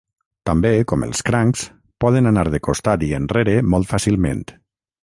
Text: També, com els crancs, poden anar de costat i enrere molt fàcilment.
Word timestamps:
També, 0.49 0.71
com 0.91 1.05
els 1.07 1.21
crancs, 1.27 1.67
poden 2.07 2.31
anar 2.33 2.47
de 2.57 2.63
costat 2.71 3.07
i 3.11 3.15
enrere 3.23 3.57
molt 3.77 3.93
fàcilment. 3.95 4.47